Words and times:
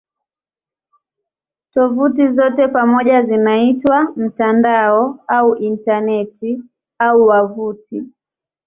Tovuti 1.73 2.27
zote 2.35 2.67
pamoja 2.67 3.21
zinaitwa 3.21 3.97
"mtandao" 4.15 5.19
au 5.27 5.55
"Intaneti" 5.55 6.63
au 6.99 7.27
"wavuti". 7.27 8.03